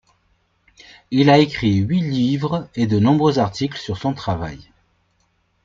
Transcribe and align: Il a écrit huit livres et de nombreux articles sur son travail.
Il 1.11 1.29
a 1.29 1.37
écrit 1.37 1.75
huit 1.77 2.01
livres 2.01 2.67
et 2.73 2.87
de 2.87 2.97
nombreux 2.97 3.37
articles 3.37 3.77
sur 3.77 3.99
son 3.99 4.15
travail. 4.15 4.71